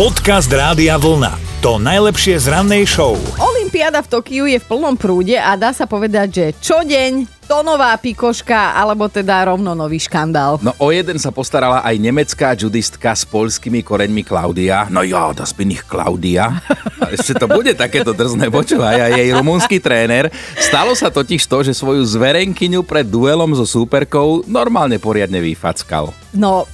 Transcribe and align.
Podcast 0.00 0.48
Rádia 0.48 0.96
Vlna. 0.96 1.60
To 1.60 1.76
najlepšie 1.76 2.40
z 2.40 2.48
rannej 2.48 2.88
show. 2.88 3.20
Olympiáda 3.36 4.00
v 4.00 4.08
Tokiu 4.08 4.48
je 4.48 4.56
v 4.56 4.64
plnom 4.64 4.96
prúde 4.96 5.36
a 5.36 5.52
dá 5.60 5.76
sa 5.76 5.84
povedať, 5.84 6.28
že 6.32 6.46
čo 6.56 6.80
deň, 6.80 7.28
to 7.44 7.60
nová 7.60 7.92
pikoška, 8.00 8.80
alebo 8.80 9.12
teda 9.12 9.52
rovno 9.52 9.76
nový 9.76 10.00
škandál. 10.00 10.56
No 10.64 10.72
o 10.80 10.88
jeden 10.88 11.20
sa 11.20 11.28
postarala 11.28 11.84
aj 11.84 12.00
nemecká 12.00 12.56
judistka 12.56 13.12
s 13.12 13.28
polskými 13.28 13.84
koreňmi 13.84 14.24
Klaudia. 14.24 14.88
No 14.88 15.04
ja, 15.04 15.36
das 15.36 15.52
bin 15.52 15.68
ich 15.68 15.84
Klaudia. 15.84 16.64
A 17.04 17.12
ešte 17.12 17.36
to 17.36 17.44
bude 17.44 17.76
takéto 17.76 18.16
drzné, 18.16 18.48
počúvaj, 18.48 19.04
aj 19.04 19.12
jej 19.20 19.36
rumúnsky 19.36 19.84
tréner. 19.84 20.32
Stalo 20.56 20.96
sa 20.96 21.12
totiž 21.12 21.44
to, 21.44 21.60
že 21.60 21.76
svoju 21.76 22.08
zverenkyňu 22.08 22.88
pred 22.88 23.04
duelom 23.04 23.52
so 23.52 23.68
súperkou 23.68 24.48
normálne 24.48 24.96
poriadne 24.96 25.44
vyfackal. 25.44 26.16
No, 26.32 26.64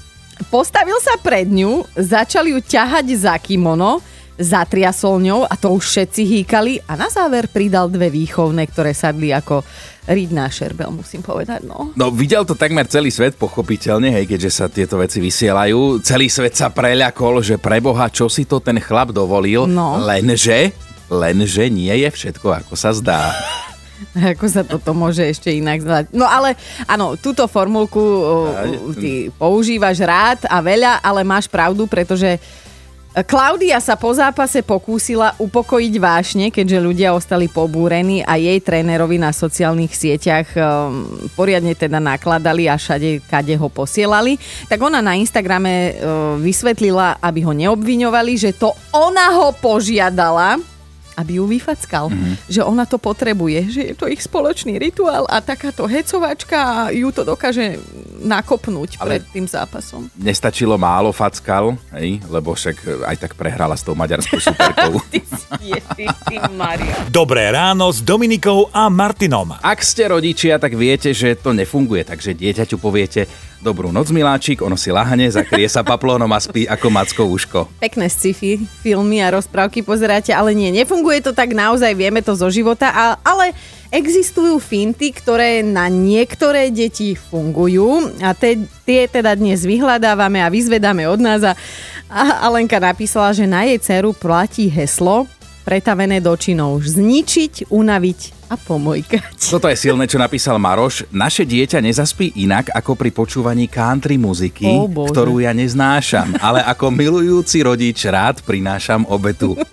postavil 0.49 0.97
sa 0.99 1.17
pred 1.17 1.47
ňu, 1.47 1.85
začal 1.95 2.47
ju 2.47 2.59
ťahať 2.59 3.07
za 3.17 3.35
kimono, 3.37 4.01
zatriasol 4.37 5.17
ňou 5.25 5.49
a 5.49 5.55
to 5.57 5.73
už 5.73 5.85
všetci 5.87 6.23
hýkali 6.23 6.85
a 6.85 6.93
na 6.93 7.09
záver 7.09 7.49
pridal 7.49 7.89
dve 7.89 8.13
výchovné, 8.13 8.69
ktoré 8.69 8.93
sadli 8.93 9.33
ako 9.33 9.65
riť 10.07 10.31
na 10.31 10.47
šerbel, 10.47 10.93
musím 10.93 11.25
povedať, 11.25 11.65
no. 11.65 11.91
No 11.97 12.13
videl 12.13 12.45
to 12.45 12.53
takmer 12.53 12.85
celý 12.87 13.09
svet, 13.09 13.35
pochopiteľne, 13.35 14.13
hej, 14.13 14.29
keďže 14.29 14.51
sa 14.53 14.69
tieto 14.69 15.01
veci 15.01 15.19
vysielajú. 15.19 16.05
Celý 16.05 16.29
svet 16.31 16.55
sa 16.55 16.69
preľakol, 16.71 17.43
že 17.43 17.57
preboha, 17.57 18.07
čo 18.13 18.29
si 18.29 18.45
to 18.45 18.61
ten 18.61 18.77
chlap 18.79 19.11
dovolil, 19.11 19.67
No. 19.67 19.99
lenže, 19.99 20.71
lenže 21.11 21.67
nie 21.73 21.91
je 22.07 22.09
všetko, 22.13 22.61
ako 22.63 22.75
sa 22.79 22.93
zdá. 22.95 23.35
Ako 24.37 24.47
sa 24.49 24.63
toto 24.63 24.93
môže 24.93 25.25
ešte 25.25 25.53
inak 25.53 25.81
zvať. 25.81 26.05
No 26.13 26.29
ale 26.29 26.57
áno, 26.85 27.17
túto 27.17 27.45
formulku 27.49 28.01
o, 28.01 28.37
ty 28.97 29.33
používaš 29.35 30.05
rád 30.05 30.45
a 30.49 30.61
veľa, 30.61 31.01
ale 31.01 31.25
máš 31.25 31.49
pravdu, 31.49 31.89
pretože 31.89 32.39
Klaudia 33.25 33.81
sa 33.81 33.97
po 33.97 34.13
zápase 34.13 34.61
pokúsila 34.61 35.33
upokojiť 35.41 35.95
vášne, 35.97 36.53
keďže 36.53 36.85
ľudia 36.85 37.17
ostali 37.17 37.49
pobúrení 37.49 38.21
a 38.21 38.37
jej 38.37 38.61
trénerovi 38.61 39.17
na 39.17 39.33
sociálnych 39.33 39.89
sieťach 39.89 40.45
um, 40.53 41.09
poriadne 41.33 41.73
teda 41.73 41.97
nakladali 41.97 42.69
a 42.69 42.77
všade, 42.77 43.25
kade 43.25 43.57
ho 43.57 43.73
posielali. 43.73 44.37
Tak 44.69 44.77
ona 44.85 45.01
na 45.01 45.17
Instagrame 45.17 45.97
uh, 45.97 46.37
vysvetlila, 46.37 47.17
aby 47.25 47.41
ho 47.41 47.57
neobviňovali, 47.57 48.37
že 48.37 48.53
to 48.53 48.77
ona 48.93 49.33
ho 49.33 49.49
požiadala, 49.57 50.61
aby 51.17 51.41
ju 51.41 51.45
vyfackal. 51.49 52.13
Mm-hmm. 52.13 52.35
Že 52.53 52.61
ona 52.63 52.85
to 52.85 53.01
potrebuje, 53.01 53.59
že 53.73 53.83
je 53.93 53.95
to 53.97 54.07
ich 54.07 54.21
spoločný 54.21 54.77
rituál 54.77 55.25
a 55.27 55.41
takáto 55.41 55.89
hecovačka 55.89 56.93
ju 56.93 57.09
to 57.11 57.25
dokáže 57.25 57.81
nakopnúť 58.21 59.01
Ale- 59.01 59.19
pred 59.19 59.23
tým 59.33 59.47
zápasom. 59.49 60.13
Nestačilo 60.21 60.77
málo 60.77 61.11
fackal, 61.11 61.75
hej, 61.97 62.21
lebo 62.29 62.53
však 62.53 63.09
aj 63.09 63.17
tak 63.17 63.33
prehrala 63.35 63.75
s 63.75 63.83
tou 63.83 63.97
maďarskou 63.97 64.39
superkou. 64.39 65.01
Ty 65.57 65.79
ty, 65.97 66.05
ty 66.29 66.37
Maria. 66.53 66.95
Dobré 67.09 67.49
ráno 67.51 67.89
s 67.91 68.03
Dominikou 68.03 68.69
a 68.71 68.91
Martinom. 68.93 69.57
Ak 69.63 69.81
ste 69.83 70.11
rodičia, 70.11 70.61
tak 70.61 70.75
viete, 70.77 71.15
že 71.17 71.39
to 71.39 71.57
nefunguje, 71.57 72.05
takže 72.05 72.37
dieťaťu 72.37 72.77
poviete 72.77 73.27
Dobrú 73.67 73.91
noc, 73.91 74.15
miláčik, 74.15 74.63
ono 74.63 74.79
si 74.79 74.95
lahne, 74.95 75.27
zakrie 75.27 75.67
sa 75.67 75.83
paplónom 75.83 76.31
a 76.31 76.39
spí 76.39 76.71
ako 76.71 76.87
macko 76.87 77.27
uško. 77.27 77.67
Pekné 77.83 78.07
sci-fi 78.07 78.63
filmy 78.63 79.19
a 79.19 79.35
rozprávky 79.35 79.83
pozeráte, 79.83 80.31
ale 80.31 80.55
nie, 80.55 80.71
nefunguje 80.71 81.19
to 81.19 81.35
tak 81.35 81.51
naozaj, 81.51 81.91
vieme 81.99 82.23
to 82.23 82.39
zo 82.39 82.47
života, 82.47 82.95
ale 83.27 83.51
existujú 83.91 84.63
finty, 84.63 85.11
ktoré 85.11 85.67
na 85.67 85.91
niektoré 85.91 86.71
deti 86.71 87.19
fungujú 87.19 88.15
a 88.23 88.39
te, 88.39 88.71
tie 88.87 89.11
teda 89.11 89.35
dnes 89.35 89.67
vyhľadávame 89.67 90.47
a 90.47 90.47
vyzvedáme 90.47 91.03
od 91.11 91.19
nás 91.19 91.43
a, 91.43 91.59
a 92.07 92.47
Alenka 92.47 92.79
napísala, 92.79 93.35
že 93.35 93.51
na 93.51 93.67
jej 93.67 93.83
dceru 93.83 94.15
platí 94.15 94.71
heslo 94.71 95.27
pretavené 95.67 96.23
do 96.23 96.31
činov 96.39 96.87
zničiť, 96.87 97.75
unaviť 97.75 98.21
a 98.47 98.55
pomojkať. 98.55 99.51
Toto 99.51 99.67
je 99.67 99.75
silné, 99.75 100.07
čo 100.07 100.23
napísal 100.23 100.63
Maroš. 100.63 101.11
Naše 101.11 101.43
dieťa 101.43 101.83
nezaspí 101.83 102.39
inak 102.39 102.71
ako 102.71 102.95
pri 102.95 103.11
počúvaní 103.11 103.67
country 103.67 104.15
muziky, 104.15 104.71
Bože. 104.87 105.11
ktorú 105.11 105.43
ja 105.43 105.51
neznášam, 105.51 106.39
ale 106.39 106.63
ako 106.63 106.95
milujúci 106.95 107.67
rodič 107.67 108.07
rád 108.07 108.47
prinášam 108.47 109.03
obetu. 109.11 109.59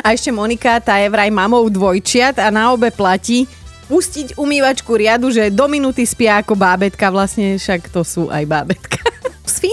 A 0.00 0.16
ešte 0.16 0.32
Monika, 0.32 0.80
tá 0.80 0.96
je 0.96 1.12
vraj 1.12 1.28
mamou 1.28 1.68
dvojčiat 1.68 2.40
a 2.40 2.48
na 2.48 2.72
obe 2.72 2.88
platí 2.88 3.44
pustiť 3.88 4.36
umývačku 4.36 4.92
riadu, 4.94 5.32
že 5.32 5.52
do 5.52 5.64
minúty 5.68 6.04
spia 6.04 6.40
ako 6.40 6.54
bábetka, 6.56 7.08
vlastne 7.08 7.56
však 7.56 7.88
to 7.92 8.04
sú 8.04 8.28
aj 8.28 8.44
bábetka. 8.44 9.00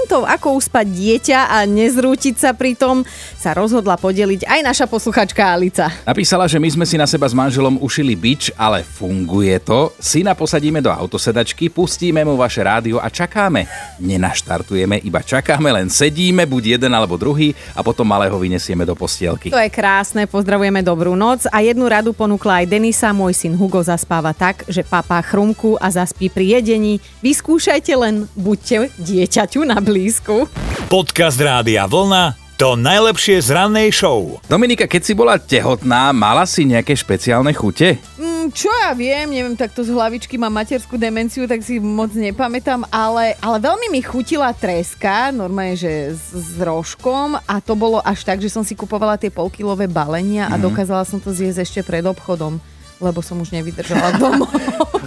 Fintou, 0.06 0.22
ako 0.22 0.62
uspať 0.62 0.86
dieťa 0.86 1.40
a 1.50 1.66
nezrútiť 1.66 2.38
sa 2.38 2.54
pri 2.54 2.78
tom, 2.78 3.02
sa 3.42 3.58
rozhodla 3.58 3.98
podeliť 3.98 4.46
aj 4.46 4.60
naša 4.62 4.86
posluchačka 4.86 5.42
Alica. 5.42 5.90
Napísala, 6.06 6.46
že 6.46 6.62
my 6.62 6.70
sme 6.70 6.86
si 6.86 6.94
na 6.94 7.10
seba 7.10 7.26
s 7.26 7.34
manželom 7.34 7.82
ušili 7.82 8.14
bič, 8.14 8.54
ale 8.54 8.86
funguje 8.86 9.58
to. 9.66 9.90
Syna 9.98 10.38
posadíme 10.38 10.78
do 10.78 10.94
autosedačky, 10.94 11.74
pustíme 11.74 12.22
mu 12.22 12.38
vaše 12.38 12.62
rádio 12.62 13.02
a 13.02 13.10
čakáme. 13.10 13.66
Nenaštartujeme, 13.98 15.02
iba 15.02 15.26
čakáme, 15.26 15.74
len 15.74 15.90
sedíme, 15.90 16.46
buď 16.46 16.78
jeden 16.78 16.94
alebo 16.94 17.18
druhý 17.18 17.58
a 17.74 17.82
potom 17.82 18.06
malého 18.06 18.38
vyniesieme 18.38 18.86
do 18.86 18.94
postielky. 18.94 19.50
To 19.50 19.58
je 19.58 19.74
krásne, 19.74 20.30
pozdravujeme 20.30 20.86
dobrú 20.86 21.18
noc 21.18 21.50
a 21.50 21.66
jednu 21.66 21.90
radu 21.90 22.14
ponúkla 22.14 22.62
aj 22.62 22.70
Denisa, 22.70 23.10
môj 23.10 23.34
syn 23.34 23.58
Hugo 23.58 23.82
zaspáva 23.82 24.38
tak, 24.38 24.70
že 24.70 24.86
papá 24.86 25.18
chrumku 25.26 25.82
a 25.82 25.90
zaspí 25.90 26.30
pri 26.30 26.62
jedení. 26.62 27.02
Vyskúšajte 27.26 27.94
len, 27.98 28.30
buďte 28.38 28.94
dieťaťu 29.02 29.66
na 29.66 29.82
blízku. 29.96 30.44
Podcast 30.92 31.40
Rádia 31.40 31.88
Vlna. 31.88 32.36
To 32.60 32.76
najlepšie 32.76 33.40
z 33.40 33.52
rannej 33.52 33.96
show. 33.96 34.44
Dominika, 34.48 34.88
keď 34.88 35.02
si 35.08 35.16
bola 35.16 35.40
tehotná, 35.40 36.12
mala 36.12 36.44
si 36.44 36.68
nejaké 36.68 36.96
špeciálne 36.96 37.52
chute? 37.56 38.00
Mm, 38.20 38.52
čo 38.52 38.72
ja 38.72 38.92
viem, 38.96 39.28
neviem, 39.28 39.56
takto 39.56 39.84
z 39.84 39.92
hlavičky 39.92 40.36
mám 40.40 40.52
materskú 40.52 40.96
demenciu, 41.00 41.48
tak 41.48 41.64
si 41.64 41.80
moc 41.80 42.12
nepamätám, 42.16 42.88
ale, 42.92 43.40
ale 43.40 43.58
veľmi 43.60 43.92
mi 43.92 44.00
chutila 44.04 44.56
treska, 44.56 45.36
normálne, 45.36 45.80
že 45.80 46.16
s, 46.16 46.32
s 46.32 46.60
rožkom 46.60 47.40
a 47.40 47.56
to 47.60 47.76
bolo 47.76 48.00
až 48.04 48.24
tak, 48.24 48.40
že 48.40 48.52
som 48.52 48.64
si 48.64 48.76
kupovala 48.76 49.20
tie 49.20 49.32
polkilové 49.32 49.88
balenia 49.88 50.48
a 50.52 50.56
dokázala 50.56 51.04
som 51.08 51.20
to 51.20 51.36
zjesť 51.36 51.60
ešte 51.64 51.82
pred 51.88 52.04
obchodom 52.08 52.60
lebo 53.00 53.20
som 53.20 53.40
už 53.40 53.52
nevydržala 53.52 54.20
domov. 54.20 54.52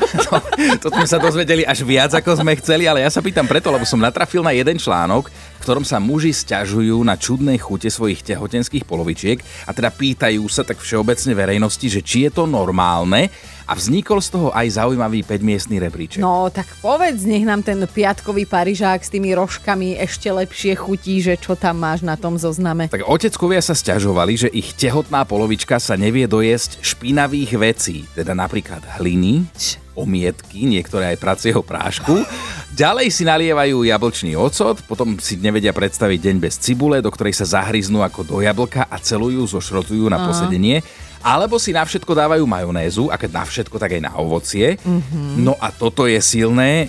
To, 0.08 0.40
to 0.80 0.88
sme 0.88 1.04
sa 1.04 1.20
dozvedeli 1.20 1.68
až 1.68 1.84
viac, 1.84 2.08
ako 2.16 2.40
sme 2.40 2.56
chceli, 2.56 2.88
ale 2.88 3.04
ja 3.04 3.10
sa 3.12 3.20
pýtam 3.20 3.44
preto, 3.44 3.68
lebo 3.68 3.84
som 3.84 4.00
natrafil 4.00 4.40
na 4.40 4.56
jeden 4.56 4.80
článok, 4.80 5.28
v 5.28 5.62
ktorom 5.62 5.84
sa 5.84 6.00
muži 6.00 6.32
stiažujú 6.32 6.96
na 7.04 7.12
čudné 7.20 7.60
chute 7.60 7.92
svojich 7.92 8.24
tehotenských 8.24 8.88
polovičiek 8.88 9.36
a 9.68 9.70
teda 9.76 9.92
pýtajú 9.92 10.40
sa 10.48 10.64
tak 10.64 10.80
všeobecne 10.80 11.36
verejnosti, 11.36 11.86
že 11.92 12.00
či 12.00 12.24
je 12.24 12.30
to 12.32 12.48
normálne 12.48 13.28
a 13.68 13.76
vznikol 13.76 14.24
z 14.24 14.32
toho 14.32 14.48
aj 14.56 14.80
zaujímavý 14.80 15.20
5-miestný 15.28 15.76
rebríček. 15.76 16.24
No 16.24 16.48
tak 16.48 16.64
povedz, 16.80 17.28
nech 17.28 17.44
nám 17.44 17.60
ten 17.60 17.76
piatkový 17.84 18.48
Parížák 18.48 19.04
s 19.04 19.12
tými 19.12 19.36
rožkami 19.36 20.00
ešte 20.00 20.32
lepšie 20.32 20.72
chutí, 20.72 21.20
že 21.20 21.36
čo 21.36 21.52
tam 21.52 21.84
máš 21.84 22.00
na 22.00 22.16
tom 22.16 22.40
zozname. 22.40 22.88
Tak 22.88 23.04
oteckovia 23.04 23.60
sa 23.60 23.76
stiažovali, 23.76 24.34
že 24.40 24.48
ich 24.48 24.72
tehotná 24.72 25.28
polovička 25.28 25.76
sa 25.76 26.00
nevie 26.00 26.24
dojesť 26.24 26.80
špinavých 26.80 27.52
vecí, 27.60 28.08
teda 28.16 28.32
napríklad 28.32 28.80
hliny, 28.96 29.44
omietky, 29.98 30.64
niektoré 30.64 31.12
aj 31.12 31.18
pracieho 31.20 31.60
prášku. 31.60 32.22
Ďalej 32.78 33.10
si 33.10 33.26
nalievajú 33.26 33.82
jablčný 33.82 34.38
ocot, 34.38 34.78
potom 34.86 35.18
si 35.18 35.34
nevedia 35.34 35.74
predstaviť 35.74 36.18
deň 36.22 36.36
bez 36.38 36.62
cibule, 36.62 37.02
do 37.02 37.10
ktorej 37.10 37.34
sa 37.34 37.58
zahryznú 37.58 38.06
ako 38.06 38.22
do 38.22 38.38
jablka 38.38 38.86
a 38.86 38.96
celujú, 39.02 39.42
zošrotujú 39.50 40.06
na 40.06 40.22
posedenie. 40.22 40.86
Alebo 41.22 41.58
si 41.58 41.74
na 41.74 41.82
všetko 41.82 42.14
dávajú 42.14 42.44
majonézu, 42.46 43.10
a 43.10 43.18
keď 43.18 43.30
na 43.34 43.44
všetko, 43.44 43.76
tak 43.76 43.98
aj 43.98 44.02
na 44.06 44.12
ovocie. 44.18 44.78
No 45.38 45.58
a 45.58 45.74
toto 45.74 46.06
je 46.06 46.18
silné. 46.22 46.88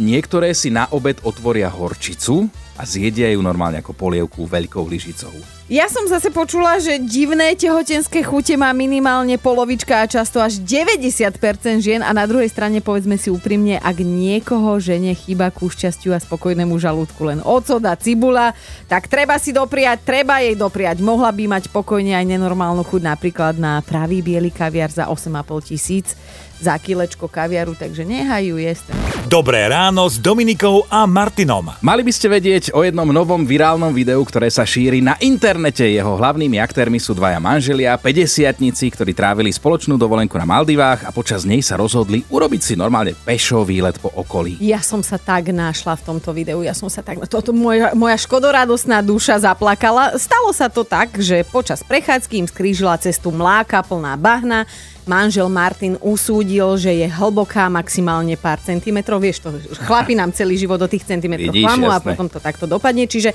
Niektoré 0.00 0.56
si 0.56 0.72
na 0.72 0.90
obed 0.90 1.20
otvoria 1.22 1.70
horčicu 1.70 2.50
a 2.78 2.86
zjedia 2.86 3.34
ju 3.34 3.42
normálne 3.42 3.82
ako 3.82 3.90
polievku 3.90 4.46
veľkou 4.46 4.86
lyžicou. 4.86 5.34
Ja 5.68 5.84
som 5.84 6.08
zase 6.08 6.32
počula, 6.32 6.80
že 6.80 6.96
divné 6.96 7.52
tehotenské 7.52 8.24
chute 8.24 8.56
má 8.56 8.72
minimálne 8.72 9.36
polovička 9.36 10.00
a 10.00 10.08
často 10.08 10.40
až 10.40 10.64
90% 10.64 11.84
žien 11.84 12.00
a 12.00 12.08
na 12.16 12.24
druhej 12.24 12.48
strane 12.48 12.80
povedzme 12.80 13.20
si 13.20 13.28
úprimne, 13.28 13.76
ak 13.76 14.00
niekoho 14.00 14.80
žene 14.80 15.12
chýba 15.12 15.52
ku 15.52 15.68
šťastiu 15.68 16.16
a 16.16 16.22
spokojnému 16.24 16.72
žalúdku 16.80 17.20
len 17.28 17.44
ocot 17.44 17.84
a 17.84 17.92
cibula, 18.00 18.56
tak 18.88 19.12
treba 19.12 19.36
si 19.36 19.52
dopriať, 19.52 20.08
treba 20.08 20.40
jej 20.40 20.56
dopriať. 20.56 21.04
Mohla 21.04 21.36
by 21.36 21.44
mať 21.60 21.64
pokojne 21.68 22.16
aj 22.16 22.24
nenormálnu 22.32 22.80
chuť 22.88 23.02
napríklad 23.04 23.60
na 23.60 23.84
pravý 23.84 24.24
biely 24.24 24.48
kaviar 24.48 24.88
za 24.88 25.12
8,5 25.12 25.68
tisíc 25.68 26.16
za 26.58 26.74
kilečko 26.78 27.30
kaviaru, 27.30 27.78
takže 27.78 28.02
nehajú 28.02 28.58
jesť. 28.58 28.92
Dobré 29.28 29.68
ráno 29.68 30.08
s 30.08 30.16
Dominikou 30.16 30.88
a 30.88 31.04
Martinom. 31.04 31.68
Mali 31.84 32.00
by 32.00 32.12
ste 32.14 32.32
vedieť 32.32 32.72
o 32.72 32.80
jednom 32.80 33.04
novom 33.12 33.44
virálnom 33.44 33.92
videu, 33.92 34.24
ktoré 34.24 34.48
sa 34.48 34.64
šíri 34.64 35.04
na 35.04 35.20
internete. 35.20 35.84
Jeho 35.84 36.16
hlavnými 36.16 36.56
aktérmi 36.56 36.96
sú 36.96 37.12
dvaja 37.12 37.36
manželia, 37.36 38.00
50 38.00 38.56
ktorí 38.88 39.12
trávili 39.12 39.52
spoločnú 39.52 40.00
dovolenku 40.00 40.32
na 40.40 40.48
Maldivách 40.48 41.04
a 41.04 41.10
počas 41.12 41.44
nej 41.44 41.60
sa 41.60 41.76
rozhodli 41.76 42.24
urobiť 42.32 42.60
si 42.64 42.74
normálne 42.74 43.12
pešo 43.12 43.68
výlet 43.68 44.00
po 44.00 44.08
okolí. 44.08 44.56
Ja 44.64 44.80
som 44.80 45.04
sa 45.04 45.20
tak 45.20 45.52
našla 45.52 46.00
v 46.00 46.02
tomto 46.08 46.32
videu, 46.32 46.64
ja 46.64 46.72
som 46.72 46.88
sa 46.88 47.04
tak... 47.04 47.20
Toto 47.28 47.52
moja, 47.52 47.92
moja 47.92 48.16
škodoradosná 48.16 49.04
duša 49.04 49.44
zaplakala. 49.44 50.16
Stalo 50.16 50.56
sa 50.56 50.72
to 50.72 50.88
tak, 50.88 51.20
že 51.20 51.44
počas 51.44 51.84
prechádzky 51.84 52.34
im 52.40 52.48
skrížila 52.48 52.96
cestu 52.96 53.28
mláka 53.28 53.84
plná 53.84 54.16
bahna, 54.16 54.64
manžel 55.08 55.48
Martin 55.48 55.96
usúdil, 55.98 56.76
že 56.76 56.92
je 56.92 57.08
hlboká 57.08 57.66
maximálne 57.72 58.36
pár 58.36 58.60
centimetrov. 58.60 59.18
Vieš 59.18 59.42
to, 59.42 59.48
chlapi 59.88 60.14
nám 60.14 60.30
celý 60.36 60.60
život 60.60 60.76
do 60.76 60.86
tých 60.86 61.08
centimetrov 61.08 61.56
klamu 61.56 61.88
a 61.88 61.98
potom 61.98 62.28
to 62.28 62.38
takto 62.38 62.68
dopadne. 62.68 63.08
Čiže 63.08 63.32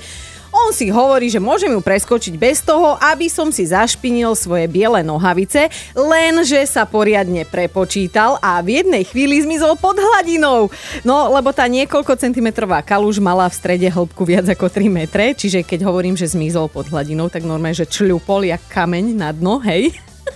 on 0.54 0.70
si 0.70 0.86
hovorí, 0.86 1.26
že 1.26 1.42
môžem 1.42 1.74
ju 1.74 1.82
preskočiť 1.82 2.38
bez 2.38 2.62
toho, 2.62 2.94
aby 3.02 3.26
som 3.26 3.50
si 3.50 3.66
zašpinil 3.66 4.38
svoje 4.38 4.70
biele 4.70 5.02
nohavice, 5.02 5.66
lenže 5.98 6.62
sa 6.70 6.86
poriadne 6.86 7.42
prepočítal 7.42 8.38
a 8.38 8.62
v 8.62 8.78
jednej 8.78 9.02
chvíli 9.02 9.42
zmizol 9.42 9.74
pod 9.74 9.98
hladinou. 9.98 10.70
No, 11.02 11.26
lebo 11.34 11.50
tá 11.50 11.66
niekoľko 11.66 12.14
centimetrová 12.14 12.86
kaluž 12.86 13.18
mala 13.18 13.50
v 13.50 13.58
strede 13.58 13.90
hĺbku 13.90 14.22
viac 14.22 14.46
ako 14.46 14.70
3 14.70 14.86
metre, 14.86 15.34
čiže 15.34 15.66
keď 15.66 15.90
hovorím, 15.90 16.14
že 16.14 16.30
zmizol 16.30 16.70
pod 16.70 16.86
hladinou, 16.86 17.26
tak 17.26 17.42
normálne, 17.42 17.74
že 17.74 17.90
čľupol 17.90 18.46
jak 18.46 18.62
kameň 18.70 19.04
na 19.18 19.34
dno, 19.34 19.58
hej. 19.58 19.90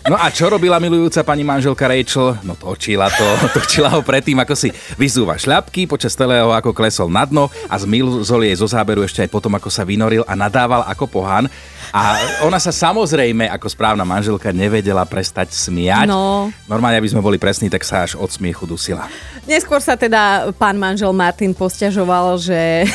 No 0.09 0.17
a 0.17 0.33
čo 0.33 0.49
robila 0.49 0.81
milujúca 0.81 1.21
pani 1.21 1.45
manželka 1.45 1.85
Rachel? 1.85 2.41
No 2.41 2.57
točila 2.57 3.13
to, 3.13 3.29
točila 3.61 3.93
ho 3.93 4.01
predtým, 4.01 4.41
ako 4.41 4.57
si 4.57 4.73
vyzúva 4.97 5.37
šľapky, 5.37 5.85
počas 5.85 6.17
celého 6.17 6.49
ako 6.49 6.73
klesol 6.73 7.13
na 7.13 7.29
dno 7.29 7.53
a 7.69 7.77
zmizol 7.77 8.49
jej 8.49 8.57
zo 8.57 8.65
záberu 8.65 9.05
ešte 9.05 9.21
aj 9.21 9.29
potom, 9.29 9.53
ako 9.53 9.69
sa 9.69 9.85
vynoril 9.85 10.25
a 10.25 10.33
nadával 10.33 10.81
ako 10.89 11.05
pohán. 11.13 11.45
A 11.93 12.17
ona 12.45 12.57
sa 12.57 12.73
samozrejme, 12.73 13.53
ako 13.53 13.69
správna 13.69 14.09
manželka, 14.09 14.49
nevedela 14.49 15.05
prestať 15.05 15.53
smiať. 15.53 16.09
No. 16.09 16.49
Normálne, 16.65 16.97
aby 17.01 17.13
sme 17.13 17.21
boli 17.21 17.37
presní, 17.37 17.69
tak 17.69 17.85
sa 17.85 18.09
až 18.09 18.17
od 18.17 18.33
smiechu 18.33 18.65
dusila. 18.65 19.09
Neskôr 19.45 19.81
sa 19.85 19.97
teda 19.97 20.53
pán 20.57 20.81
manžel 20.81 21.13
Martin 21.13 21.53
posťažoval, 21.53 22.41
že 22.41 22.89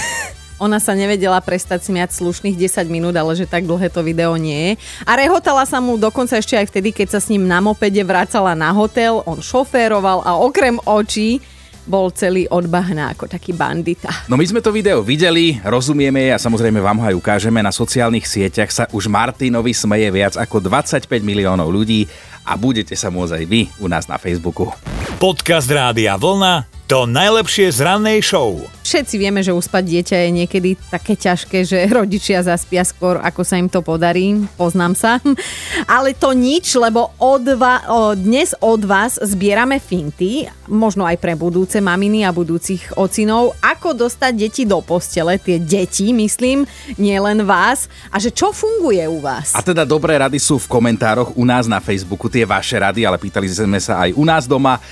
ona 0.62 0.78
sa 0.78 0.94
nevedela 0.94 1.40
prestať 1.42 1.90
smiať 1.90 2.14
slušných 2.14 2.58
10 2.58 2.90
minút, 2.90 3.16
ale 3.18 3.34
že 3.34 3.50
tak 3.50 3.66
dlhé 3.66 3.90
to 3.90 4.06
video 4.06 4.34
nie 4.38 4.74
je. 4.74 4.82
A 5.06 5.18
rehotala 5.18 5.66
sa 5.66 5.82
mu 5.82 5.98
dokonca 5.98 6.38
ešte 6.38 6.58
aj 6.58 6.70
vtedy, 6.70 6.90
keď 6.94 7.18
sa 7.18 7.20
s 7.22 7.30
ním 7.30 7.46
na 7.46 7.62
mopede 7.62 8.02
vracala 8.02 8.54
na 8.54 8.70
hotel, 8.74 9.22
on 9.26 9.42
šoféroval 9.42 10.22
a 10.24 10.38
okrem 10.38 10.78
očí 10.86 11.42
bol 11.84 12.12
celý 12.16 12.48
od 12.48 12.68
bahna 12.72 13.12
ako 13.12 13.28
taký 13.28 13.52
bandita. 13.52 14.08
No 14.32 14.40
my 14.40 14.46
sme 14.48 14.64
to 14.64 14.72
video 14.72 15.04
videli, 15.04 15.60
rozumieme 15.64 16.32
a 16.32 16.40
samozrejme 16.40 16.80
vám 16.80 17.04
ho 17.04 17.06
aj 17.12 17.16
ukážeme. 17.20 17.60
Na 17.60 17.76
sociálnych 17.76 18.24
sieťach 18.24 18.72
sa 18.72 18.84
už 18.96 19.12
Martinovi 19.12 19.76
smeje 19.76 20.08
viac 20.12 20.34
ako 20.40 20.64
25 20.64 21.12
miliónov 21.20 21.68
ľudí 21.68 22.08
a 22.48 22.56
budete 22.56 22.96
sa 22.96 23.12
môcť 23.12 23.34
aj 23.36 23.46
vy 23.48 23.62
u 23.84 23.88
nás 23.92 24.08
na 24.08 24.16
Facebooku. 24.16 24.72
Podcast 25.20 25.68
Rádia 25.68 26.16
Vlna 26.16 26.73
to 26.84 27.08
najlepšie 27.08 27.72
z 27.72 27.80
rannej 27.80 28.20
show. 28.20 28.60
Všetci 28.84 29.16
vieme, 29.16 29.40
že 29.40 29.56
uspať 29.56 29.84
dieťa 29.88 30.18
je 30.28 30.30
niekedy 30.44 30.70
také 30.92 31.16
ťažké, 31.16 31.64
že 31.64 31.88
rodičia 31.98 32.44
zaspia 32.44 32.84
skôr, 32.84 33.24
ako 33.24 33.42
sa 33.48 33.56
im 33.56 33.72
to 33.72 33.80
podarí. 33.80 34.44
Poznám 34.60 34.94
sa. 34.94 35.12
Ale 35.96 36.12
to 36.12 36.36
nič, 36.36 36.76
lebo 36.76 37.16
od 37.16 37.48
va- 37.56 37.88
o, 37.88 38.12
dnes 38.14 38.52
od 38.60 38.84
vás 38.84 39.16
zbierame 39.16 39.80
finty, 39.80 40.44
možno 40.68 41.08
aj 41.08 41.16
pre 41.24 41.40
budúce 41.40 41.80
maminy 41.80 42.28
a 42.28 42.36
budúcich 42.36 42.92
ocinov, 43.00 43.56
ako 43.64 43.96
dostať 44.04 44.32
deti 44.36 44.64
do 44.68 44.84
postele, 44.84 45.40
tie 45.40 45.64
deti, 45.64 46.12
myslím, 46.12 46.68
nielen 47.00 47.48
vás, 47.48 47.88
a 48.12 48.20
že 48.20 48.36
čo 48.36 48.52
funguje 48.52 49.08
u 49.08 49.24
vás. 49.24 49.56
A 49.56 49.64
teda 49.64 49.88
dobré 49.88 50.20
rady 50.20 50.36
sú 50.36 50.60
v 50.60 50.68
komentároch 50.68 51.32
u 51.40 51.48
nás 51.48 51.64
na 51.72 51.80
Facebooku, 51.80 52.28
tie 52.28 52.44
vaše 52.44 52.76
rady, 52.76 53.08
ale 53.08 53.16
pýtali 53.16 53.48
sme 53.48 53.80
sa 53.80 54.04
aj 54.04 54.12
u 54.20 54.24
nás 54.28 54.44
doma. 54.44 54.84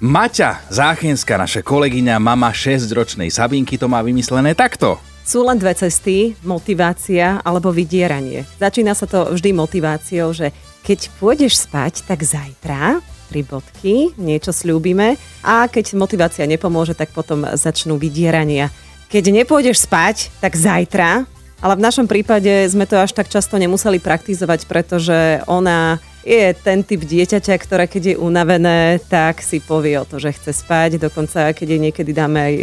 Maťa 0.00 0.64
Záchenská, 0.72 1.36
naša 1.36 1.60
kolegyňa, 1.60 2.16
mama 2.16 2.48
6-ročnej 2.56 3.28
Sabinky, 3.28 3.76
to 3.76 3.84
má 3.84 4.00
vymyslené 4.00 4.56
takto. 4.56 4.96
Sú 5.28 5.44
len 5.44 5.60
dve 5.60 5.76
cesty, 5.76 6.32
motivácia 6.40 7.44
alebo 7.44 7.68
vydieranie. 7.68 8.48
Začína 8.56 8.96
sa 8.96 9.04
to 9.04 9.28
vždy 9.28 9.52
motiváciou, 9.52 10.32
že 10.32 10.56
keď 10.88 11.12
pôjdeš 11.20 11.68
spať, 11.68 12.08
tak 12.08 12.24
zajtra 12.24 13.04
tri 13.28 13.44
bodky, 13.44 14.16
niečo 14.16 14.56
slúbime 14.56 15.20
a 15.44 15.68
keď 15.68 15.92
motivácia 15.92 16.48
nepomôže, 16.48 16.96
tak 16.96 17.12
potom 17.12 17.44
začnú 17.52 18.00
vydierania. 18.00 18.72
Keď 19.12 19.44
nepôjdeš 19.44 19.84
spať, 19.84 20.32
tak 20.40 20.56
zajtra, 20.56 21.28
ale 21.60 21.72
v 21.76 21.84
našom 21.84 22.08
prípade 22.08 22.48
sme 22.72 22.88
to 22.88 22.96
až 22.96 23.12
tak 23.12 23.28
často 23.28 23.60
nemuseli 23.60 24.00
praktizovať, 24.00 24.64
pretože 24.64 25.44
ona 25.44 26.00
je 26.24 26.52
ten 26.52 26.84
typ 26.84 27.00
dieťaťa, 27.00 27.54
ktoré 27.56 27.84
keď 27.88 28.14
je 28.14 28.20
unavené, 28.20 29.00
tak 29.08 29.40
si 29.40 29.60
povie 29.60 29.96
o 29.96 30.04
to, 30.04 30.20
že 30.20 30.36
chce 30.36 30.52
spať. 30.52 31.00
Dokonca, 31.00 31.56
keď 31.56 31.66
jej 31.66 31.80
niekedy 31.80 32.12
dáme 32.12 32.38
aj 32.40 32.54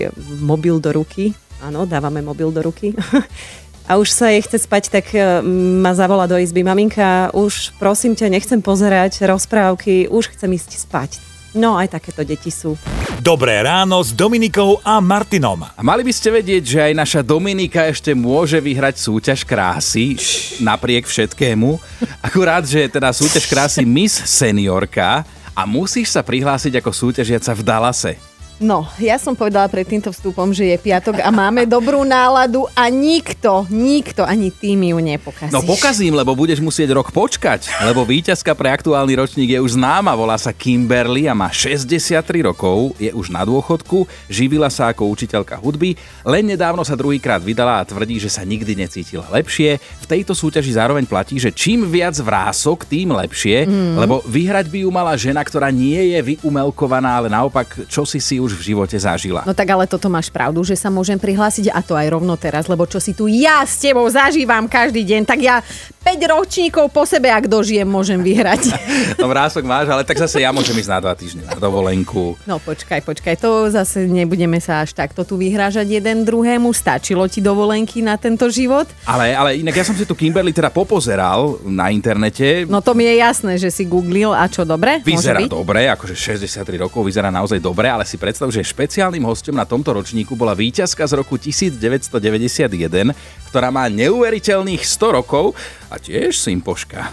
mobil 0.41 0.77
do 0.77 0.93
ruky, 0.93 1.33
áno, 1.61 1.89
dávame 1.89 2.21
mobil 2.21 2.53
do 2.53 2.61
ruky, 2.61 2.93
a 3.89 3.95
už 3.95 4.11
sa 4.11 4.29
jej 4.29 4.43
chce 4.43 4.67
spať, 4.67 4.83
tak 4.91 5.05
e, 5.15 5.41
ma 5.79 5.95
zavolá 5.95 6.27
do 6.27 6.35
izby. 6.35 6.61
Maminka, 6.61 7.31
už 7.31 7.71
prosím 7.79 8.19
ťa, 8.19 8.27
nechcem 8.29 8.59
pozerať 8.59 9.23
rozprávky, 9.23 10.11
už 10.11 10.35
chcem 10.35 10.51
ísť 10.53 10.71
spať. 10.83 11.36
No 11.57 11.73
aj 11.73 11.97
takéto 11.97 12.21
deti 12.21 12.53
sú. 12.53 12.77
Dobré 13.17 13.65
ráno 13.65 13.97
s 13.97 14.13
Dominikou 14.13 14.77
a 14.85 15.01
Martinom. 15.01 15.65
A 15.65 15.81
mali 15.81 16.05
by 16.05 16.13
ste 16.13 16.29
vedieť, 16.29 16.63
že 16.63 16.79
aj 16.85 16.93
naša 16.93 17.21
Dominika 17.25 17.89
ešte 17.89 18.13
môže 18.13 18.61
vyhrať 18.61 19.01
súťaž 19.01 19.41
krásy 19.41 20.21
napriek 20.61 21.09
všetkému. 21.09 21.81
Akurát, 22.21 22.61
že 22.61 22.85
je 22.85 22.93
teda 22.93 23.09
súťaž 23.09 23.49
krásy 23.49 23.81
Miss 23.89 24.21
Seniorka 24.21 25.25
a 25.57 25.61
musíš 25.65 26.13
sa 26.13 26.21
prihlásiť 26.21 26.77
ako 26.77 26.93
súťažiaca 26.93 27.51
v 27.57 27.61
Dallase. 27.65 28.36
No, 28.57 28.89
ja 28.97 29.21
som 29.21 29.37
povedala 29.37 29.69
pred 29.69 29.85
týmto 29.85 30.09
vstupom, 30.09 30.49
že 30.49 30.73
je 30.73 30.77
piatok 30.81 31.21
a 31.21 31.29
máme 31.29 31.69
dobrú 31.69 32.01
náladu 32.01 32.65
a 32.73 32.89
nikto, 32.89 33.69
nikto, 33.69 34.25
ani 34.25 34.49
ty 34.49 34.73
mi 34.73 34.89
ju 34.89 34.97
nepokazíš. 34.97 35.53
No 35.53 35.61
pokazím, 35.61 36.17
lebo 36.17 36.33
budeš 36.33 36.57
musieť 36.57 36.89
rok 36.97 37.13
počkať, 37.13 37.69
lebo 37.85 38.01
víťazka 38.01 38.57
pre 38.57 38.73
aktuálny 38.73 39.13
ročník 39.13 39.53
je 39.53 39.61
už 39.61 39.77
známa, 39.77 40.17
volá 40.17 40.41
sa 40.41 40.49
Kimberly 40.49 41.29
a 41.29 41.37
má 41.37 41.53
63 41.53 42.17
rokov, 42.41 42.97
je 42.97 43.13
už 43.13 43.29
na 43.29 43.45
dôchodku, 43.45 44.09
živila 44.25 44.73
sa 44.73 44.89
ako 44.89 45.05
učiteľka 45.05 45.61
hudby, 45.61 45.93
len 46.25 46.49
nedávno 46.49 46.81
sa 46.81 46.97
druhýkrát 46.97 47.45
vydala 47.45 47.77
a 47.77 47.85
tvrdí, 47.85 48.17
že 48.17 48.33
sa 48.33 48.41
nikdy 48.41 48.73
necítila 48.73 49.29
lepšie. 49.29 49.77
V 50.01 50.05
tejto 50.09 50.33
súťaži 50.33 50.73
zároveň 50.73 51.05
platí, 51.05 51.37
že 51.37 51.53
čím 51.53 51.85
viac 51.85 52.17
vrások, 52.17 52.89
tým 52.89 53.13
lepšie, 53.13 53.69
mm. 53.69 54.01
lebo 54.01 54.25
vyhrať 54.25 54.65
by 54.65 54.77
ju 54.81 54.89
mala 54.89 55.13
žena, 55.13 55.45
ktorá 55.45 55.69
nie 55.69 56.17
je 56.17 56.19
vyumelkovaná, 56.25 57.21
ale 57.21 57.29
naopak, 57.29 57.85
čo 57.85 58.01
si 58.01 58.17
si 58.17 58.46
už 58.47 58.55
v 58.55 58.73
živote 58.73 58.95
zažila. 58.95 59.43
No 59.43 59.51
tak 59.51 59.67
ale 59.67 59.83
toto 59.83 60.07
máš 60.07 60.31
pravdu, 60.31 60.63
že 60.63 60.79
sa 60.79 60.87
môžem 60.87 61.19
prihlásiť 61.19 61.75
a 61.75 61.83
to 61.83 61.99
aj 61.99 62.07
rovno 62.07 62.39
teraz, 62.39 62.71
lebo 62.71 62.87
čo 62.87 63.03
si 63.03 63.11
tu 63.11 63.27
ja 63.27 63.67
s 63.67 63.83
tebou 63.83 64.07
zažívam 64.07 64.71
každý 64.71 65.03
deň, 65.03 65.21
tak 65.27 65.39
ja 65.43 65.59
5 66.07 66.23
ročníkov 66.23 66.87
po 66.95 67.03
sebe, 67.03 67.27
ak 67.27 67.51
dožijem, 67.51 67.83
môžem 67.83 68.23
vyhrať. 68.23 68.71
no 69.21 69.27
vrások 69.27 69.67
máš, 69.67 69.91
ale 69.91 70.07
tak 70.07 70.15
zase 70.15 70.39
ja 70.39 70.55
môžem 70.55 70.77
ísť 70.79 70.91
na 70.95 70.99
dva 71.03 71.13
týždne 71.17 71.43
na 71.43 71.59
dovolenku. 71.59 72.39
No 72.47 72.61
počkaj, 72.61 73.03
počkaj, 73.03 73.35
to 73.41 73.67
zase 73.73 74.07
nebudeme 74.07 74.61
sa 74.61 74.87
až 74.87 74.93
takto 74.93 75.27
tu 75.27 75.35
vyhrážať 75.35 75.99
jeden 75.99 76.23
druhému. 76.23 76.71
Stačilo 76.71 77.27
ti 77.27 77.41
dovolenky 77.41 77.99
na 77.99 78.15
tento 78.15 78.47
život? 78.53 78.87
Ale, 79.03 79.33
ale 79.33 79.57
inak 79.59 79.81
ja 79.81 79.83
som 79.83 79.97
si 79.97 80.07
tu 80.07 80.13
Kimberly 80.13 80.53
teda 80.53 80.69
popozeral 80.69 81.57
na 81.65 81.89
internete. 81.89 82.69
No 82.69 82.79
to 82.79 82.93
mi 82.93 83.03
je 83.03 83.15
jasné, 83.17 83.57
že 83.57 83.73
si 83.73 83.83
googlil 83.83 84.29
a 84.31 84.45
čo 84.45 84.61
dobre? 84.61 85.01
Vyzerá 85.01 85.41
dobre, 85.49 85.89
akože 85.89 86.13
63 86.13 86.85
rokov 86.85 87.01
vyzerá 87.01 87.33
naozaj 87.33 87.57
dobre, 87.57 87.89
ale 87.89 88.05
si 88.05 88.21
predstav, 88.21 88.36
predstav, 88.37 88.53
že 88.53 88.69
špeciálnym 88.69 89.25
hostom 89.25 89.57
na 89.57 89.65
tomto 89.65 89.97
ročníku 89.97 90.37
bola 90.37 90.53
víťazka 90.53 91.09
z 91.09 91.17
roku 91.17 91.41
1991, 91.41 93.17
ktorá 93.49 93.73
má 93.73 93.89
neuveriteľných 93.89 94.85
100 94.85 95.17
rokov 95.17 95.57
a 95.89 95.97
tiež 95.97 96.37
sympoška. 96.37 97.09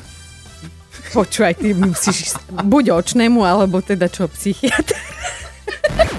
Počúvaj, 1.17 1.57
ty 1.57 1.73
musíš 1.73 2.37
buď 2.53 2.93
očnému, 2.93 3.41
alebo 3.41 3.81
teda 3.81 4.13
čo, 4.13 4.29
psychiatr. 4.29 4.93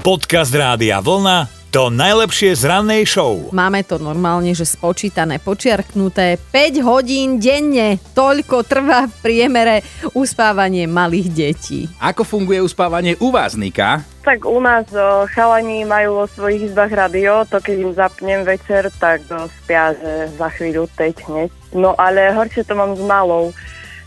Podcast 0.02 0.50
Rádia 0.50 0.98
Vlna 1.06 1.55
to 1.76 1.92
najlepšie 1.92 2.56
z 2.56 2.72
rannej 2.72 3.04
show. 3.04 3.52
Máme 3.52 3.84
to 3.84 4.00
normálne, 4.00 4.56
že 4.56 4.64
spočítané, 4.64 5.44
počiarknuté 5.44 6.40
5 6.40 6.80
hodín 6.88 7.36
denne. 7.36 8.00
Toľko 8.16 8.64
trvá 8.64 9.12
v 9.12 9.14
priemere 9.20 9.84
uspávanie 10.16 10.88
malých 10.88 11.28
detí. 11.36 11.92
Ako 12.00 12.24
funguje 12.24 12.64
uspávanie 12.64 13.20
u 13.20 13.28
vás, 13.28 13.60
Nika? 13.60 14.08
Tak 14.24 14.48
u 14.48 14.64
nás 14.64 14.88
o, 14.96 15.28
chalani 15.28 15.84
majú 15.84 16.24
vo 16.24 16.26
svojich 16.32 16.72
izbách 16.72 16.96
radio, 16.96 17.44
to 17.44 17.60
keď 17.60 17.76
im 17.76 17.92
zapnem 17.92 18.42
večer, 18.48 18.88
tak 18.96 19.28
o, 19.28 19.52
spia, 19.52 19.92
že 20.00 20.32
za 20.32 20.48
chvíľu 20.56 20.88
teď 20.96 21.28
hneď. 21.28 21.50
No 21.76 21.92
ale 22.00 22.32
horšie 22.32 22.64
to 22.64 22.72
mám 22.80 22.96
s 22.96 23.04
malou 23.04 23.52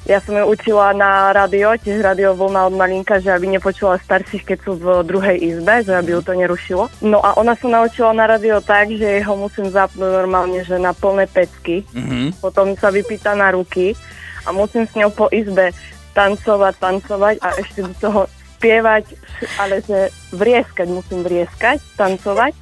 Ja 0.08 0.24
som 0.24 0.32
ju 0.40 0.44
učila 0.48 0.96
na 0.96 1.36
rádio, 1.36 1.76
tiež 1.76 2.00
rádio 2.00 2.32
vlna 2.32 2.72
od 2.72 2.74
malinka, 2.80 3.20
že 3.20 3.28
aby 3.28 3.44
nepočula 3.44 4.00
starších, 4.00 4.40
keď 4.40 4.58
sú 4.64 4.80
v 4.80 5.04
druhej 5.04 5.36
izbe, 5.36 5.84
že 5.84 5.92
aby 5.92 6.16
ju 6.16 6.20
to 6.24 6.32
nerušilo. 6.32 6.88
No 7.04 7.20
a 7.20 7.36
ona 7.36 7.52
sa 7.52 7.68
naučila 7.68 8.16
na 8.16 8.24
rádio 8.24 8.64
tak, 8.64 8.88
že 8.88 9.20
ho 9.20 9.36
musím 9.36 9.68
zapnúť 9.68 10.08
normálne, 10.08 10.64
že 10.64 10.80
na 10.80 10.96
plné 10.96 11.28
pecky. 11.28 11.84
Mhm. 11.92 12.40
Potom 12.40 12.72
sa 12.80 12.88
vypýta 12.88 13.36
na 13.36 13.52
ruky 13.52 13.92
a 14.48 14.52
musím 14.56 14.88
s 14.88 14.96
ňou 14.96 15.12
po 15.12 15.28
izbe 15.28 15.76
tancovať, 16.16 16.74
tancovať 16.80 17.34
a 17.44 17.48
ešte 17.60 17.84
do 17.84 17.92
toho 18.00 18.20
spievať, 18.56 19.12
ale 19.60 19.84
že 19.84 20.08
vrieskať, 20.32 20.88
musím 20.88 21.20
vrieskať, 21.20 21.78
tancovať, 21.94 22.56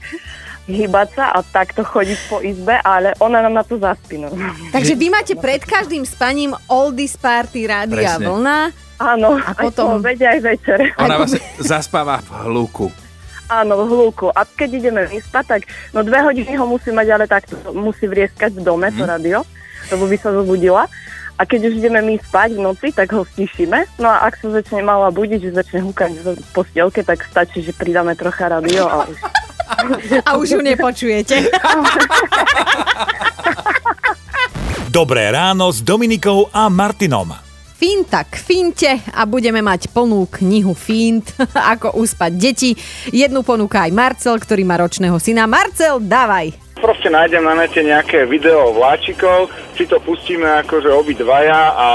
hýbať 0.67 1.09
sa 1.15 1.25
a 1.31 1.43
takto 1.47 1.87
chodiť 1.87 2.19
po 2.27 2.43
izbe, 2.43 2.75
ale 2.83 3.15
ona 3.23 3.39
nám 3.41 3.55
na 3.55 3.65
to 3.65 3.79
zaspí 3.79 4.19
normálne. 4.19 4.71
Takže 4.75 4.99
vy 4.99 5.07
máte 5.09 5.35
pred 5.39 5.63
každým 5.63 6.03
spaním 6.03 6.53
Oldies 6.67 7.15
Party 7.15 7.71
Rádia 7.71 8.19
Presne. 8.19 8.27
Vlna. 8.27 8.59
Áno, 8.97 9.37
A 9.39 9.53
aj 9.55 9.65
potom- 9.71 10.01
po 10.01 10.03
obede, 10.03 10.27
aj 10.27 10.41
večer. 10.43 10.79
Ona 10.99 11.17
vlastne 11.21 11.41
zaspáva 11.61 12.19
v 12.25 12.31
hluku. 12.51 12.87
Áno, 13.47 13.79
v 13.79 13.83
hľúku. 13.87 14.27
A 14.35 14.43
keď 14.43 14.83
ideme 14.83 15.07
vyspať, 15.07 15.45
tak 15.47 15.61
no 15.95 16.03
dve 16.03 16.19
hodiny 16.19 16.59
ho 16.59 16.67
musí 16.67 16.91
mať, 16.91 17.07
ale 17.15 17.25
takto 17.31 17.55
musí 17.71 18.11
vrieskať 18.11 18.59
v 18.59 18.65
dome, 18.67 18.91
to 18.91 19.07
radio, 19.07 19.47
lebo 19.95 20.11
by 20.11 20.17
sa 20.19 20.35
zobudila. 20.35 20.91
A 21.37 21.45
keď 21.45 21.69
už 21.71 21.79
ideme 21.79 22.01
my 22.01 22.17
spať 22.17 22.57
v 22.57 22.65
noci, 22.65 22.89
tak 22.91 23.13
ho 23.13 23.23
stišíme. 23.23 24.01
No 24.01 24.09
a 24.09 24.25
ak 24.25 24.41
sa 24.41 24.49
začne 24.51 24.81
mala 24.83 25.13
budiť, 25.13 25.39
že 25.47 25.59
začne 25.63 25.85
húkať 25.85 26.11
v 26.25 26.51
postielke, 26.57 27.05
tak 27.05 27.23
stačí, 27.29 27.61
že 27.61 27.77
pridáme 27.77 28.17
trocha 28.17 28.49
radio 28.51 28.89
a 28.89 29.05
už. 29.07 29.21
A 30.25 30.37
už 30.39 30.59
ju 30.59 30.61
nepočujete. 30.63 31.51
Dobré 34.89 35.29
ráno 35.29 35.69
s 35.69 35.85
Dominikou 35.85 36.49
a 36.55 36.73
Martinom. 36.73 37.37
Finta 37.77 38.25
k 38.25 38.41
finte 38.41 38.89
a 39.13 39.29
budeme 39.29 39.61
mať 39.61 39.93
plnú 39.93 40.25
knihu 40.41 40.73
fint, 40.73 41.37
ako 41.77 42.01
uspať 42.01 42.33
deti. 42.33 42.73
Jednu 43.13 43.45
ponúka 43.45 43.85
aj 43.85 43.93
Marcel, 43.93 44.41
ktorý 44.41 44.65
má 44.65 44.81
ročného 44.81 45.21
syna. 45.21 45.45
Marcel, 45.45 46.01
dávaj! 46.01 46.57
Proste 46.81 47.13
nájdem 47.13 47.45
na 47.45 47.53
nete 47.57 47.85
nejaké 47.85 48.25
video 48.25 48.73
vláčikov, 48.73 49.53
si 49.77 49.85
to 49.85 50.01
pustíme 50.01 50.45
akože 50.65 50.89
obidvaja 50.89 51.73
a 51.77 51.89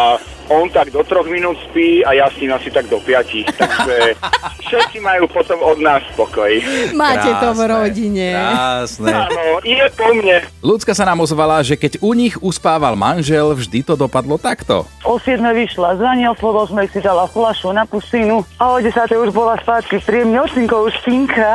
on 0.52 0.68
tak 0.68 0.92
do 0.92 1.00
troch 1.08 1.28
minút 1.32 1.56
spí 1.70 2.04
a 2.04 2.12
ja 2.12 2.28
s 2.28 2.36
ním 2.44 2.52
asi 2.52 2.68
tak 2.68 2.92
do 2.92 3.00
piatich. 3.00 3.48
Takže 3.56 4.20
všetci 4.68 4.98
majú 5.00 5.32
potom 5.32 5.60
od 5.64 5.80
nás 5.80 6.04
spokoj. 6.12 6.52
Máte 6.92 7.32
to 7.40 7.56
v 7.56 7.62
rodine. 7.68 8.36
Krásne. 8.36 9.12
Áno, 9.12 9.64
je 9.64 9.86
po 9.96 10.08
mne. 10.12 10.44
Ľudská 10.60 10.92
sa 10.92 11.08
nám 11.08 11.24
ozvala, 11.24 11.64
že 11.64 11.80
keď 11.80 12.04
u 12.04 12.12
nich 12.12 12.36
uspával 12.44 13.00
manžel, 13.00 13.56
vždy 13.56 13.84
to 13.88 13.94
dopadlo 13.96 14.36
takto. 14.36 14.84
O 15.08 15.16
7 15.16 15.40
vyšla 15.42 15.96
z 15.96 16.00
Danielfovo, 16.04 16.68
sme 16.68 16.86
si 16.92 17.00
dala 17.00 17.26
flašu 17.26 17.72
na 17.72 17.88
pusinu 17.88 18.44
a 18.60 18.76
o 18.76 18.78
10 18.80 18.92
už 19.12 19.30
bola 19.32 19.56
spátky 19.60 20.04
príjemne, 20.04 20.44
ocinko 20.44 20.92
už 20.92 20.94
spinka. 21.00 21.48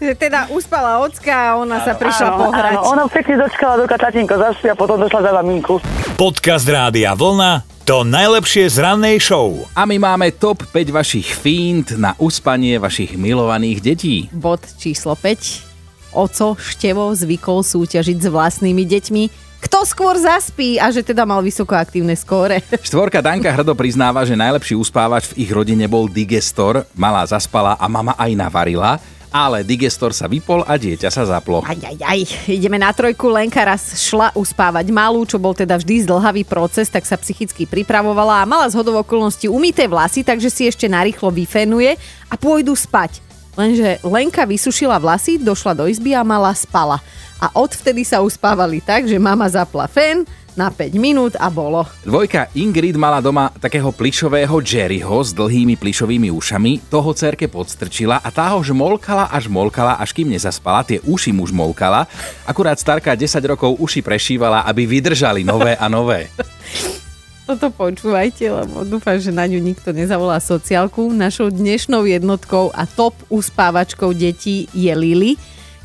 Že 0.00 0.12
Teda 0.24 0.48
uspala 0.50 1.02
ocka 1.04 1.32
a 1.32 1.50
ona 1.60 1.82
sa 1.84 1.94
prišla 1.94 2.28
Áno, 2.32 2.38
pohrať. 2.48 2.74
áno, 2.76 2.80
ona 2.96 3.04
pekne 3.06 3.34
dočkala, 3.44 3.74
doka 3.80 3.96
tatínko 4.00 4.34
zaspí 4.36 4.66
a 4.70 4.76
potom 4.76 4.96
došla 4.96 5.20
za 5.20 5.32
maminku. 5.36 5.78
Podcast 6.16 6.66
Rádia 6.66 7.12
Vlna 7.12 7.74
to 7.84 8.00
najlepšie 8.00 8.64
z 8.72 8.80
rannej 8.80 9.20
show. 9.20 9.68
A 9.76 9.84
my 9.84 10.00
máme 10.00 10.32
top 10.32 10.64
5 10.72 10.88
vašich 10.88 11.36
fínt 11.36 11.92
na 12.00 12.16
uspanie 12.16 12.80
vašich 12.80 13.12
milovaných 13.12 13.78
detí. 13.84 14.16
Bod 14.32 14.64
číslo 14.80 15.12
5. 15.12 16.16
Oco 16.16 16.56
Števo 16.56 17.12
zvykol 17.12 17.60
súťažiť 17.60 18.16
s 18.24 18.26
vlastnými 18.32 18.88
deťmi. 18.88 19.24
Kto 19.68 19.84
skôr 19.84 20.16
zaspí 20.16 20.76
a 20.80 20.88
že 20.88 21.04
teda 21.04 21.28
mal 21.28 21.44
vysokoaktívne 21.44 22.16
skóre. 22.16 22.64
Štvorka 22.88 23.20
Danka 23.20 23.52
hrdo 23.52 23.76
priznáva, 23.76 24.24
že 24.24 24.32
najlepší 24.32 24.76
uspávač 24.76 25.28
v 25.32 25.44
ich 25.44 25.50
rodine 25.52 25.84
bol 25.84 26.08
digestor. 26.08 26.88
Malá 26.96 27.28
zaspala 27.28 27.76
a 27.76 27.84
mama 27.84 28.16
aj 28.16 28.32
navarila, 28.32 28.96
ale 29.34 29.66
digestor 29.66 30.14
sa 30.14 30.30
vypol 30.30 30.62
a 30.62 30.78
dieťa 30.78 31.10
sa 31.10 31.26
zaplo. 31.26 31.58
Aj, 31.66 31.74
aj, 31.74 31.98
aj. 32.06 32.20
Ideme 32.46 32.78
na 32.78 32.94
trojku. 32.94 33.26
Lenka 33.26 33.66
raz 33.66 33.98
šla 33.98 34.30
uspávať 34.38 34.94
malú, 34.94 35.26
čo 35.26 35.42
bol 35.42 35.50
teda 35.50 35.74
vždy 35.74 36.06
zdlhavý 36.06 36.46
proces, 36.46 36.86
tak 36.86 37.02
sa 37.02 37.18
psychicky 37.18 37.66
pripravovala 37.66 38.46
a 38.46 38.48
mala 38.48 38.70
z 38.70 38.78
hodov 38.78 39.02
okolností 39.02 39.50
umité 39.50 39.90
vlasy, 39.90 40.22
takže 40.22 40.46
si 40.46 40.70
ešte 40.70 40.86
narýchlo 40.86 41.34
vyfenuje 41.34 41.98
a 42.30 42.34
pôjdu 42.38 42.78
spať. 42.78 43.18
Lenže 43.58 43.98
Lenka 44.06 44.46
vysušila 44.46 45.02
vlasy, 45.02 45.42
došla 45.42 45.74
do 45.74 45.90
izby 45.90 46.14
a 46.14 46.22
mala 46.22 46.54
spala. 46.54 47.02
A 47.42 47.50
odvtedy 47.58 48.06
sa 48.06 48.22
uspávali 48.22 48.78
tak, 48.78 49.10
že 49.10 49.18
mama 49.18 49.50
zapla 49.50 49.90
fen 49.90 50.22
na 50.54 50.70
5 50.70 50.94
minút 50.98 51.34
a 51.38 51.50
bolo. 51.50 51.86
Dvojka 52.06 52.50
Ingrid 52.54 52.94
mala 52.94 53.18
doma 53.18 53.50
takého 53.58 53.90
plišového 53.90 54.54
Jerryho 54.62 55.18
s 55.22 55.34
dlhými 55.34 55.74
plišovými 55.74 56.30
ušami, 56.30 56.90
toho 56.90 57.10
cerke 57.14 57.50
podstrčila 57.50 58.22
a 58.22 58.28
tá 58.30 58.54
ho 58.54 58.62
žmolkala 58.62 59.30
a 59.30 59.36
žmolkala, 59.42 59.98
až 59.98 60.14
kým 60.14 60.30
nezaspala, 60.30 60.86
tie 60.86 61.02
uši 61.02 61.34
mu 61.34 61.46
žmolkala. 61.46 62.06
Akurát 62.46 62.78
starka 62.78 63.14
10 63.18 63.38
rokov 63.44 63.76
uši 63.82 64.00
prešívala, 64.00 64.62
aby 64.66 64.86
vydržali 64.86 65.42
nové 65.42 65.74
a 65.74 65.86
nové. 65.90 66.30
Toto 67.44 67.68
počúvajte, 67.68 68.48
lebo 68.48 68.88
dúfam, 68.88 69.20
že 69.20 69.28
na 69.28 69.44
ňu 69.44 69.60
nikto 69.60 69.92
nezavolá 69.92 70.40
sociálku. 70.40 71.12
Našou 71.12 71.52
dnešnou 71.52 72.08
jednotkou 72.08 72.72
a 72.72 72.88
top 72.88 73.12
uspávačkou 73.28 74.16
detí 74.16 74.64
je 74.72 74.88
Lily, 74.96 75.36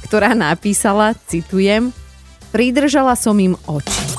ktorá 0.08 0.32
napísala, 0.32 1.12
citujem, 1.28 1.92
pridržala 2.56 3.20
som 3.20 3.36
im 3.44 3.60
oči. 3.68 4.19